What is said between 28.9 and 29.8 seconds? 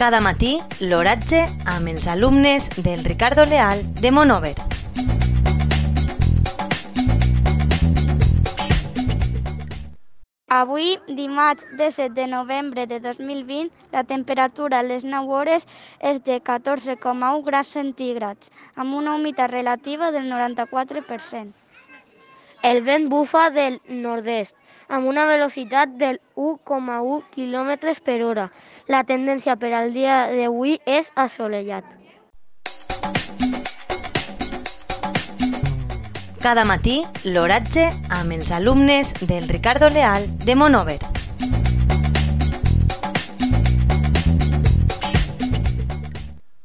tendència per